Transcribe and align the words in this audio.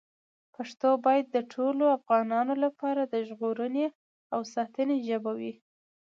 پښتو 0.55 0.89
باید 1.05 1.25
د 1.29 1.37
ټولو 1.53 1.83
افغانانو 1.97 2.53
لپاره 2.63 3.01
د 3.03 3.15
ژغورنې 3.27 3.87
او 4.33 4.39
ساتنې 4.53 4.97
ژبه 5.07 5.31
وي. 5.39 5.53